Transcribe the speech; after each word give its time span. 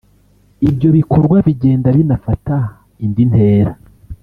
Ibyo 0.69 0.89
bikorwa 0.97 1.37
bigenda 1.47 1.87
binafata 1.97 2.57
indi 3.03 3.23
ntera 3.29 3.71